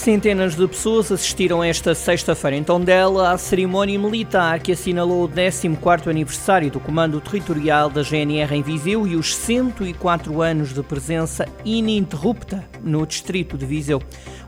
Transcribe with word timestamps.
Centenas 0.00 0.56
de 0.56 0.66
pessoas 0.66 1.12
assistiram 1.12 1.62
esta 1.62 1.94
sexta-feira 1.94 2.56
em 2.56 2.64
Tondela 2.64 3.32
à 3.32 3.36
cerimónia 3.36 3.98
militar 3.98 4.58
que 4.58 4.72
assinalou 4.72 5.24
o 5.24 5.28
14º 5.28 6.08
aniversário 6.08 6.70
do 6.70 6.80
Comando 6.80 7.20
Territorial 7.20 7.90
da 7.90 8.02
GNR 8.02 8.54
em 8.54 8.62
Viseu 8.62 9.06
e 9.06 9.14
os 9.14 9.36
104 9.36 10.40
anos 10.40 10.72
de 10.72 10.82
presença 10.82 11.46
ininterrupta 11.66 12.64
no 12.82 13.06
distrito 13.06 13.58
de 13.58 13.66
Viseu. 13.66 14.00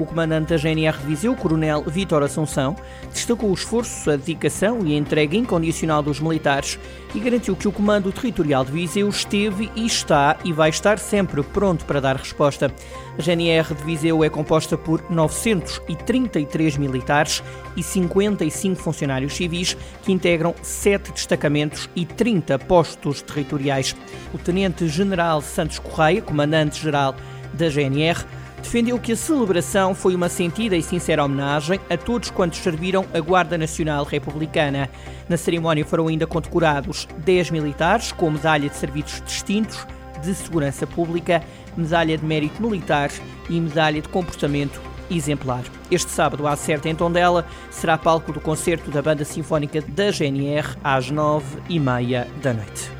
O 0.00 0.04
comandante 0.04 0.48
da 0.48 0.56
GNR 0.56 0.98
de 0.98 1.06
Viseu, 1.06 1.34
Coronel 1.36 1.84
Vítor 1.84 2.24
Assunção, 2.24 2.74
destacou 3.12 3.48
o 3.48 3.54
esforço, 3.54 4.10
a 4.10 4.16
dedicação 4.16 4.80
e 4.84 4.94
a 4.94 4.98
entrega 4.98 5.36
incondicional 5.36 6.02
dos 6.02 6.18
militares 6.18 6.76
e 7.14 7.20
garantiu 7.20 7.56
que 7.56 7.68
o 7.68 7.72
Comando 7.72 8.12
Territorial 8.12 8.64
de 8.64 8.72
Viseu 8.72 9.08
esteve 9.08 9.70
e 9.76 9.86
está 9.86 10.36
e 10.44 10.52
vai 10.52 10.70
estar 10.70 10.98
sempre 10.98 11.42
pronto 11.42 11.84
para 11.86 12.00
dar 12.00 12.16
resposta. 12.16 12.70
A 13.16 13.22
GNR 13.22 13.74
de 13.74 13.84
Viseu 13.84 14.22
é 14.22 14.28
composta 14.28 14.76
por 14.76 15.02
933 15.36 16.76
militares 16.76 17.42
e 17.76 17.82
55 17.82 18.80
funcionários 18.80 19.34
civis 19.34 19.76
que 20.02 20.12
integram 20.12 20.54
sete 20.62 21.12
destacamentos 21.12 21.88
e 21.94 22.04
30 22.04 22.58
postos 22.60 23.22
territoriais. 23.22 23.94
O 24.32 24.38
Tenente-General 24.38 25.40
Santos 25.40 25.78
Correia, 25.78 26.22
comandante-geral 26.22 27.14
da 27.52 27.68
GNR, 27.68 28.24
defendeu 28.62 28.98
que 28.98 29.12
a 29.12 29.16
celebração 29.16 29.94
foi 29.94 30.14
uma 30.14 30.28
sentida 30.28 30.76
e 30.76 30.82
sincera 30.82 31.24
homenagem 31.24 31.78
a 31.88 31.96
todos 31.96 32.30
quantos 32.30 32.58
serviram 32.58 33.04
a 33.14 33.20
Guarda 33.20 33.56
Nacional 33.56 34.04
Republicana. 34.04 34.90
Na 35.28 35.36
cerimónia 35.36 35.84
foram 35.84 36.08
ainda 36.08 36.26
condecorados 36.26 37.06
10 37.18 37.50
militares 37.50 38.10
com 38.12 38.30
medalha 38.30 38.68
de 38.68 38.76
serviços 38.76 39.22
distintos 39.24 39.86
de 40.22 40.34
segurança 40.34 40.86
pública, 40.86 41.42
medalha 41.76 42.16
de 42.16 42.24
mérito 42.24 42.60
militar 42.62 43.10
e 43.48 43.60
medalha 43.60 44.00
de 44.00 44.08
comportamento 44.08 44.80
exemplar. 45.10 45.62
Este 45.90 46.10
sábado, 46.10 46.46
à 46.46 46.56
certa 46.56 46.88
em 46.88 46.94
Tondela, 46.94 47.46
será 47.70 47.96
palco 47.96 48.32
do 48.32 48.40
concerto 48.40 48.90
da 48.90 49.02
Banda 49.02 49.24
Sinfónica 49.24 49.80
da 49.82 50.10
GNR 50.10 50.76
às 50.82 51.10
nove 51.10 51.58
e 51.68 51.78
meia 51.78 52.26
da 52.42 52.52
noite. 52.52 52.96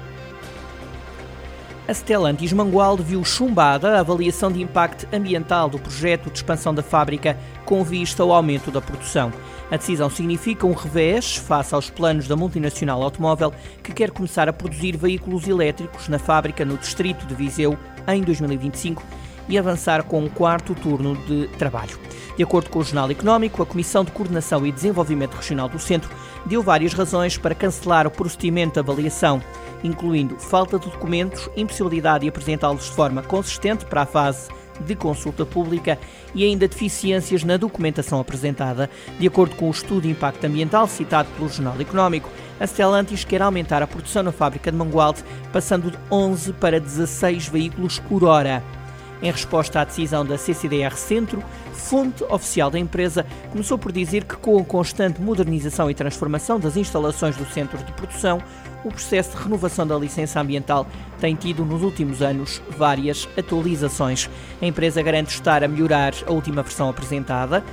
A 1.88 1.94
Stellantis 1.94 2.52
Mangualde 2.52 3.04
viu 3.04 3.24
chumbada 3.24 3.96
a 3.96 4.00
avaliação 4.00 4.50
de 4.50 4.60
impacto 4.60 5.06
ambiental 5.14 5.68
do 5.68 5.78
projeto 5.78 6.28
de 6.30 6.38
expansão 6.38 6.74
da 6.74 6.82
fábrica 6.82 7.38
com 7.64 7.84
vista 7.84 8.24
ao 8.24 8.32
aumento 8.32 8.72
da 8.72 8.80
produção. 8.80 9.32
A 9.70 9.76
decisão 9.76 10.10
significa 10.10 10.66
um 10.66 10.72
revés 10.72 11.36
face 11.36 11.74
aos 11.74 11.88
planos 11.88 12.26
da 12.26 12.34
multinacional 12.34 13.00
automóvel 13.02 13.54
que 13.84 13.92
quer 13.92 14.10
começar 14.10 14.48
a 14.48 14.52
produzir 14.52 14.96
veículos 14.96 15.46
elétricos 15.46 16.08
na 16.08 16.18
fábrica 16.18 16.64
no 16.64 16.76
distrito 16.76 17.24
de 17.24 17.36
Viseu 17.36 17.78
em 18.08 18.20
2025 18.20 19.02
e 19.48 19.58
avançar 19.58 20.02
com 20.04 20.22
um 20.22 20.28
quarto 20.28 20.74
turno 20.74 21.16
de 21.26 21.48
trabalho. 21.58 21.98
De 22.36 22.42
acordo 22.42 22.68
com 22.68 22.80
o 22.80 22.84
Jornal 22.84 23.10
Económico, 23.10 23.62
a 23.62 23.66
Comissão 23.66 24.04
de 24.04 24.12
Coordenação 24.12 24.66
e 24.66 24.72
Desenvolvimento 24.72 25.34
Regional 25.34 25.68
do 25.68 25.78
Centro 25.78 26.10
deu 26.44 26.62
várias 26.62 26.92
razões 26.92 27.38
para 27.38 27.54
cancelar 27.54 28.06
o 28.06 28.10
procedimento 28.10 28.74
de 28.74 28.80
avaliação 28.80 29.42
incluindo 29.82 30.38
falta 30.38 30.78
de 30.78 30.86
documentos, 30.86 31.48
impossibilidade 31.56 32.22
de 32.22 32.28
apresentá-los 32.28 32.84
de 32.84 32.90
forma 32.92 33.22
consistente 33.22 33.84
para 33.84 34.02
a 34.02 34.06
fase 34.06 34.48
de 34.80 34.94
consulta 34.94 35.46
pública 35.46 35.98
e 36.34 36.44
ainda 36.44 36.68
deficiências 36.68 37.42
na 37.42 37.56
documentação 37.56 38.20
apresentada. 38.20 38.90
De 39.18 39.26
acordo 39.26 39.56
com 39.56 39.68
o 39.68 39.70
estudo 39.70 40.02
de 40.02 40.10
impacto 40.10 40.44
ambiental 40.44 40.86
citado 40.86 41.30
pelo 41.30 41.48
Jornal 41.48 41.80
Económico, 41.80 42.28
a 42.60 42.66
Stellantis 42.66 43.24
quer 43.24 43.40
aumentar 43.40 43.82
a 43.82 43.86
produção 43.86 44.22
na 44.22 44.32
fábrica 44.32 44.70
de 44.70 44.76
Mangualde, 44.76 45.24
passando 45.52 45.90
de 45.90 45.98
11 46.10 46.52
para 46.54 46.78
16 46.78 47.48
veículos 47.48 47.98
por 47.98 48.24
hora. 48.24 48.62
Em 49.22 49.30
resposta 49.30 49.80
à 49.80 49.84
decisão 49.84 50.24
da 50.24 50.36
CCDR 50.36 50.94
Centro, 50.94 51.42
fonte 51.72 52.22
oficial 52.24 52.70
da 52.70 52.78
empresa 52.78 53.24
começou 53.50 53.78
por 53.78 53.90
dizer 53.90 54.24
que, 54.24 54.36
com 54.36 54.58
a 54.58 54.64
constante 54.64 55.20
modernização 55.20 55.90
e 55.90 55.94
transformação 55.94 56.60
das 56.60 56.76
instalações 56.76 57.36
do 57.36 57.46
centro 57.46 57.78
de 57.78 57.92
produção, 57.92 58.42
o 58.84 58.88
processo 58.88 59.36
de 59.36 59.42
renovação 59.42 59.86
da 59.86 59.96
licença 59.96 60.40
ambiental 60.40 60.86
tem 61.18 61.34
tido 61.34 61.64
nos 61.64 61.82
últimos 61.82 62.22
anos 62.22 62.62
várias 62.76 63.28
atualizações. 63.36 64.30
A 64.60 64.66
empresa 64.66 65.02
garante 65.02 65.34
estar 65.34 65.64
a 65.64 65.68
melhorar 65.68 66.12
a 66.26 66.30
última 66.30 66.62
versão 66.62 66.88
apresentada. 66.88 67.64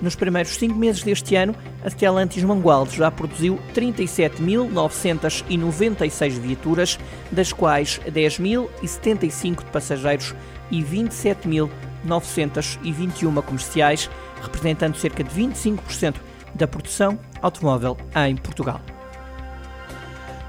Nos 0.00 0.14
primeiros 0.14 0.52
cinco 0.52 0.76
meses 0.76 1.02
deste 1.02 1.34
ano, 1.34 1.56
a 1.84 1.90
Stellantis 1.90 2.44
Mangualde 2.44 2.96
já 2.96 3.10
produziu 3.10 3.58
37.996 3.74 6.30
viaturas, 6.38 6.96
das 7.32 7.52
quais 7.52 8.00
10.075 8.06 9.64
de 9.64 9.70
passageiros 9.70 10.36
e 10.70 10.80
27.921 10.82 13.42
comerciais, 13.42 14.08
representando 14.40 14.96
cerca 14.96 15.24
de 15.24 15.30
25% 15.30 16.14
da 16.54 16.68
produção 16.68 17.18
automóvel 17.42 17.96
em 18.28 18.36
Portugal. 18.36 18.80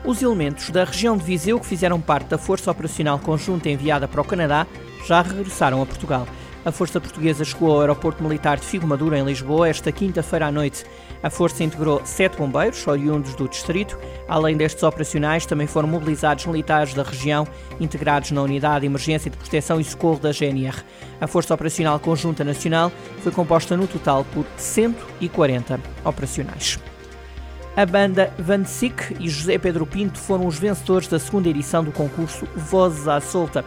Os 0.06 0.22
elementos 0.22 0.70
da 0.70 0.86
região 0.86 1.18
de 1.18 1.24
Viseu 1.24 1.60
que 1.60 1.66
fizeram 1.66 2.00
parte 2.00 2.30
da 2.30 2.38
Força 2.38 2.70
Operacional 2.72 3.20
Conjunta 3.20 3.70
enviada 3.70 4.08
para 4.08 4.22
o 4.22 4.26
Canadá 4.26 4.66
já 5.06 5.22
regressaram 5.22 5.82
a 5.82 5.86
Portugal. 5.86 6.26
A 6.66 6.72
Força 6.74 7.00
Portuguesa 7.00 7.46
chegou 7.46 7.72
ao 7.72 7.80
Aeroporto 7.80 8.22
Militar 8.22 8.60
de 8.60 8.66
Figo 8.66 8.86
Maduro, 8.86 9.16
em 9.16 9.24
Lisboa, 9.24 9.70
esta 9.70 9.94
quinta-feira 9.94 10.48
à 10.48 10.52
noite. 10.52 10.84
A 11.24 11.30
Força 11.30 11.64
integrou 11.64 12.02
sete 12.04 12.38
bombeiros, 12.38 12.86
oriundos 12.86 13.34
do 13.34 13.48
distrito. 13.48 13.98
Além 14.28 14.58
destes 14.58 14.84
operacionais, 14.84 15.46
também 15.46 15.68
foram 15.68 15.88
mobilizados 15.88 16.46
militares 16.46 16.94
da 16.94 17.04
região, 17.04 17.48
integrados 17.80 18.32
na 18.32 18.42
Unidade 18.42 18.82
de 18.82 18.88
Emergência 18.88 19.32
de 19.32 19.38
Proteção 19.38 19.80
e 19.80 19.86
Socorro 19.86 20.20
da 20.20 20.34
GNR. 20.34 20.84
A 21.22 21.28
Força 21.28 21.54
Operacional 21.54 21.98
Conjunta 21.98 22.44
Nacional 22.44 22.92
foi 23.22 23.32
composta 23.32 23.78
no 23.78 23.88
total 23.88 24.26
por 24.26 24.46
140 24.58 25.80
operacionais. 26.04 26.78
A 27.78 27.86
banda 27.86 28.34
Van 28.38 28.66
Sick 28.66 29.16
e 29.22 29.30
José 29.30 29.58
Pedro 29.58 29.86
Pinto 29.86 30.20
foram 30.20 30.46
os 30.46 30.60
vencedores 30.60 31.08
da 31.08 31.18
segunda 31.18 31.48
edição 31.48 31.82
do 31.82 31.94
concurso 31.94 32.46
Vozes 32.54 33.08
à 33.08 33.22
Solta. 33.22 33.64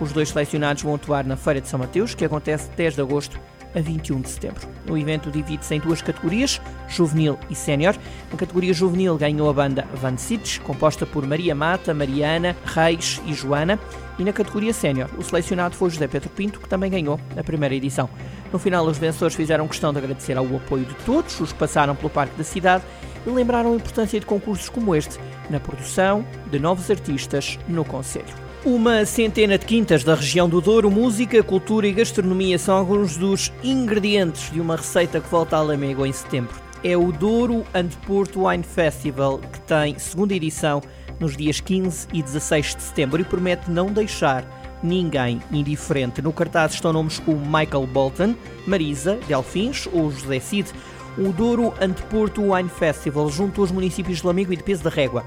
Os 0.00 0.12
dois 0.12 0.30
selecionados 0.30 0.82
vão 0.82 0.94
atuar 0.94 1.24
na 1.24 1.36
Feira 1.36 1.60
de 1.60 1.68
São 1.68 1.78
Mateus, 1.78 2.14
que 2.14 2.24
acontece 2.24 2.70
de 2.70 2.76
10 2.76 2.94
de 2.94 3.00
agosto 3.02 3.38
a 3.74 3.80
21 3.80 4.22
de 4.22 4.28
setembro. 4.30 4.68
O 4.88 4.96
evento 4.96 5.30
divide-se 5.30 5.74
em 5.74 5.80
duas 5.80 6.02
categorias, 6.02 6.60
juvenil 6.88 7.38
e 7.48 7.54
sénior. 7.54 7.94
Na 8.30 8.36
categoria 8.36 8.72
juvenil 8.72 9.16
ganhou 9.16 9.48
a 9.48 9.52
banda 9.52 9.86
Van 9.94 10.16
composta 10.64 11.06
por 11.06 11.26
Maria 11.26 11.54
Mata, 11.54 11.94
Mariana, 11.94 12.56
Reis 12.64 13.20
e 13.26 13.34
Joana. 13.34 13.78
E 14.18 14.24
na 14.24 14.32
categoria 14.32 14.72
sénior, 14.72 15.08
o 15.16 15.22
selecionado 15.22 15.76
foi 15.76 15.90
José 15.90 16.08
Pedro 16.08 16.30
Pinto, 16.30 16.60
que 16.60 16.68
também 16.68 16.90
ganhou 16.90 17.20
a 17.36 17.42
primeira 17.42 17.74
edição. 17.74 18.08
No 18.52 18.58
final, 18.58 18.84
os 18.86 18.98
vencedores 18.98 19.36
fizeram 19.36 19.68
questão 19.68 19.92
de 19.92 19.98
agradecer 19.98 20.36
ao 20.36 20.44
apoio 20.56 20.84
de 20.84 20.94
todos 21.06 21.38
os 21.40 21.52
que 21.52 21.58
passaram 21.58 21.94
pelo 21.94 22.10
Parque 22.10 22.36
da 22.36 22.44
Cidade 22.44 22.84
e 23.26 23.30
lembraram 23.30 23.72
a 23.72 23.76
importância 23.76 24.18
de 24.18 24.26
concursos 24.26 24.68
como 24.68 24.94
este 24.94 25.18
na 25.48 25.60
produção 25.60 26.24
de 26.50 26.58
novos 26.58 26.90
artistas 26.90 27.58
no 27.68 27.84
Conselho. 27.84 28.49
Uma 28.62 29.06
centena 29.06 29.56
de 29.56 29.64
quintas 29.64 30.04
da 30.04 30.14
região 30.14 30.46
do 30.46 30.60
Douro, 30.60 30.90
música, 30.90 31.42
cultura 31.42 31.86
e 31.86 31.92
gastronomia 31.92 32.58
são 32.58 32.76
alguns 32.76 33.16
dos 33.16 33.50
ingredientes 33.64 34.52
de 34.52 34.60
uma 34.60 34.76
receita 34.76 35.18
que 35.18 35.30
volta 35.30 35.56
a 35.56 35.62
Lamego 35.62 36.04
em 36.04 36.12
setembro. 36.12 36.60
É 36.84 36.94
o 36.94 37.10
Douro 37.10 37.64
and 37.74 37.88
Porto 38.06 38.46
Wine 38.46 38.62
Festival, 38.62 39.38
que 39.38 39.62
tem 39.62 39.98
segunda 39.98 40.34
edição 40.34 40.82
nos 41.18 41.38
dias 41.38 41.58
15 41.58 42.08
e 42.12 42.22
16 42.22 42.76
de 42.76 42.82
setembro 42.82 43.18
e 43.22 43.24
promete 43.24 43.70
não 43.70 43.86
deixar 43.86 44.44
ninguém 44.82 45.40
indiferente. 45.50 46.20
No 46.20 46.30
cartaz 46.30 46.74
estão 46.74 46.92
nomes 46.92 47.18
como 47.18 47.38
Michael 47.38 47.86
Bolton, 47.86 48.34
Marisa, 48.66 49.18
Delfins 49.26 49.88
ou 49.90 50.10
José 50.10 50.38
Cid 50.38 50.70
o 51.18 51.32
Douro 51.32 51.74
Anteporto 51.80 52.52
Wine 52.52 52.68
Festival 52.68 53.28
junto 53.30 53.60
aos 53.60 53.70
municípios 53.70 54.18
de 54.18 54.26
Lamego 54.26 54.52
e 54.52 54.56
de 54.56 54.62
Peso 54.62 54.84
da 54.84 54.90
Régua. 54.90 55.24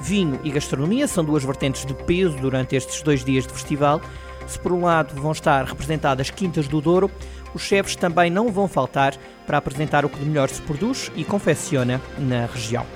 Vinho 0.00 0.38
e 0.44 0.50
gastronomia 0.50 1.08
são 1.08 1.24
duas 1.24 1.44
vertentes 1.44 1.84
de 1.84 1.94
peso 1.94 2.36
durante 2.36 2.76
estes 2.76 3.02
dois 3.02 3.24
dias 3.24 3.46
de 3.46 3.52
festival. 3.52 4.00
Se 4.46 4.58
por 4.58 4.72
um 4.72 4.84
lado 4.84 5.20
vão 5.20 5.32
estar 5.32 5.64
representadas 5.64 6.30
quintas 6.30 6.68
do 6.68 6.80
Douro, 6.80 7.10
os 7.54 7.62
chefes 7.62 7.96
também 7.96 8.30
não 8.30 8.52
vão 8.52 8.68
faltar 8.68 9.16
para 9.46 9.58
apresentar 9.58 10.04
o 10.04 10.08
que 10.08 10.18
de 10.18 10.24
melhor 10.24 10.48
se 10.48 10.62
produz 10.62 11.10
e 11.16 11.24
confecciona 11.24 12.00
na 12.18 12.46
região. 12.46 12.86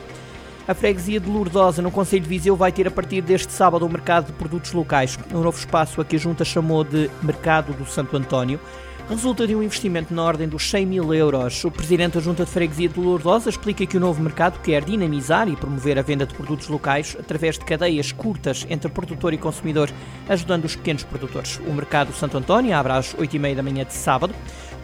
A 0.69 0.75
freguesia 0.75 1.19
de 1.19 1.29
Lourdosa, 1.29 1.83
no 1.83 1.91
Conselho 1.91 2.23
de 2.23 2.29
Viseu, 2.29 2.55
vai 2.55 2.71
ter 2.71 2.87
a 2.87 2.91
partir 2.91 3.23
deste 3.23 3.53
sábado 3.53 3.83
o 3.83 3.89
um 3.89 3.91
mercado 3.91 4.27
de 4.27 4.33
produtos 4.35 4.73
locais, 4.73 5.19
um 5.35 5.41
novo 5.41 5.59
espaço 5.59 6.01
a 6.01 6.05
que 6.05 6.15
a 6.15 6.19
Junta 6.19 6.45
chamou 6.45 6.85
de 6.85 7.11
Mercado 7.23 7.73
do 7.73 7.85
Santo 7.85 8.17
António 8.17 8.61
resulta 9.11 9.45
de 9.45 9.57
um 9.57 9.63
investimento 9.63 10.15
na 10.15 10.23
ordem 10.23 10.49
dos 10.49 10.71
100 10.71 10.87
mil 10.87 11.13
euros. 11.13 11.65
O 11.65 11.71
presidente 11.71 12.15
da 12.15 12.21
Junta 12.21 12.45
de 12.45 12.51
Freguesia 12.51 12.89
de 12.89 13.01
Lourdosa 13.01 13.51
explica 13.51 13.85
que 13.85 13.97
o 13.97 14.01
novo 14.01 14.23
mercado 14.23 14.61
quer 14.61 14.85
dinamizar 14.85 15.49
e 15.49 15.57
promover 15.57 15.99
a 15.99 16.03
venda 16.03 16.25
de 16.25 16.33
produtos 16.33 16.69
locais 16.69 17.17
através 17.19 17.59
de 17.59 17.65
cadeias 17.65 18.13
curtas 18.13 18.65
entre 18.71 18.89
produtor 18.89 19.35
e 19.35 19.39
consumidor, 19.39 19.91
ajudando 20.29 20.65
os 20.65 20.77
pequenos 20.77 21.03
produtores. 21.03 21.61
O 21.67 21.73
mercado 21.73 22.13
Santo 22.13 22.39
António 22.39 22.73
abre 22.77 22.93
às 22.93 23.13
8h30 23.15 23.57
da 23.57 23.63
manhã 23.65 23.85
de 23.85 23.95
sábado. 23.95 24.33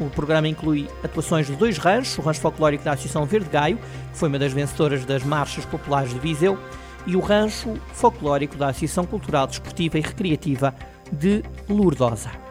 O 0.00 0.10
programa 0.10 0.48
inclui 0.48 0.88
atuações 1.04 1.46
de 1.46 1.54
dois 1.54 1.78
ranchos, 1.78 2.18
o 2.18 2.22
rancho 2.22 2.40
folclórico 2.40 2.82
da 2.82 2.94
Associação 2.94 3.24
Verde 3.26 3.48
Gaio, 3.48 3.78
que 3.78 4.18
foi 4.18 4.28
uma 4.28 4.40
das 4.40 4.52
vencedoras 4.52 5.04
das 5.04 5.22
marchas 5.22 5.64
populares 5.64 6.12
de 6.12 6.18
Viseu, 6.18 6.58
e 7.06 7.14
o 7.14 7.20
rancho 7.20 7.74
folclórico 7.92 8.56
da 8.56 8.70
Associação 8.70 9.06
Cultural, 9.06 9.46
Desportiva 9.46 9.98
e 9.98 10.02
Recreativa 10.02 10.74
de 11.12 11.44
Lourdosa. 11.68 12.45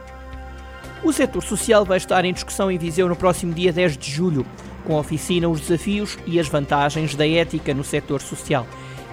O 1.06 1.14
setor 1.14 1.44
social 1.44 1.86
vai 1.86 1.98
estar 1.98 2.26
em 2.26 2.34
discussão 2.34 2.72
em 2.72 2.80
Viseu 2.80 3.08
no 3.08 3.16
próximo 3.16 3.54
dia 3.54 3.72
10 3.72 3.96
de 3.96 4.10
julho, 4.10 4.44
com 4.84 4.98
a 4.98 5.00
oficina 5.00 5.48
Os 5.48 5.62
Desafios 5.62 6.18
e 6.26 6.40
as 6.40 6.48
Vantagens 6.48 7.14
da 7.14 7.28
Ética 7.28 7.76
no 7.76 7.84
Setor 7.84 8.24
Social. 8.24 8.66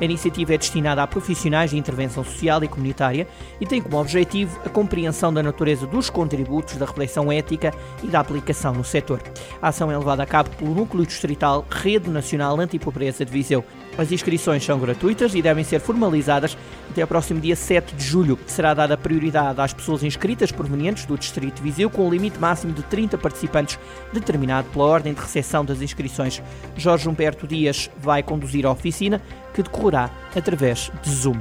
A 0.03 0.05
iniciativa 0.05 0.53
é 0.53 0.59
destinada 0.59 1.01
a 1.01 1.07
profissionais 1.07 1.71
de 1.71 1.79
intervenção 1.79 2.25
social 2.25 2.65
e 2.65 2.67
comunitária 2.67 3.25
e 3.61 3.65
tem 3.65 3.81
como 3.81 4.01
objetivo 4.01 4.61
a 4.67 4.69
compreensão 4.69 5.33
da 5.33 5.45
natureza 5.45 5.87
dos 5.87 6.11
contributos 6.11 6.75
da 6.75 6.87
reflexão 6.87 7.31
ética 7.31 7.73
e 8.03 8.09
da 8.09 8.19
aplicação 8.19 8.75
no 8.75 8.83
setor. 8.83 9.23
A 9.63 9.69
ação 9.69 9.93
é 9.93 9.97
levada 9.97 10.25
a 10.25 10.27
cabo 10.27 10.51
pelo 10.57 10.75
Núcleo 10.75 11.07
Distrital 11.07 11.65
Rede 11.71 12.11
Nacional 12.11 12.59
Antipobreza 12.59 13.25
de 13.25 13.31
Viseu. 13.31 13.65
As 13.97 14.11
inscrições 14.11 14.65
são 14.65 14.81
gratuitas 14.81 15.37
e 15.37 15.43
devem 15.43 15.63
ser 15.63 15.79
formalizadas 15.79 16.59
até 16.91 17.05
o 17.05 17.07
próximo 17.07 17.41
dia 17.41 17.55
7 17.55 17.95
de 17.95 18.03
julho. 18.03 18.37
Será 18.45 18.75
dada 18.75 18.97
prioridade 18.97 19.61
às 19.61 19.73
pessoas 19.73 20.03
inscritas 20.03 20.51
provenientes 20.51 21.07
do 21.07 21.17
Distrito 21.17 21.57
de 21.57 21.63
Viseu, 21.63 21.89
com 21.89 22.09
um 22.09 22.11
limite 22.11 22.41
máximo 22.41 22.73
de 22.73 22.83
30 22.83 23.19
participantes, 23.19 23.79
determinado 24.13 24.69
pela 24.71 24.87
ordem 24.87 25.15
de 25.15 25.21
recepção 25.21 25.65
das 25.65 25.81
inscrições. 25.81 26.43
Jorge 26.77 27.09
Humberto 27.09 27.47
Dias 27.47 27.89
vai 27.99 28.23
conduzir 28.23 28.67
a 28.67 28.73
oficina, 28.73 29.23
que 29.53 29.63
decorrerá 29.63 29.92
através 30.35 30.91
de 31.03 31.11
Zoom. 31.11 31.39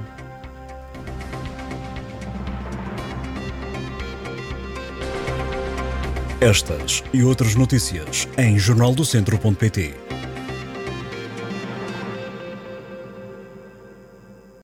Estas 6.42 7.04
e 7.14 7.24
outras 7.24 7.54
notícias 7.56 8.28
em 8.36 8.58
jornaldocentro.pt. 8.58 10.11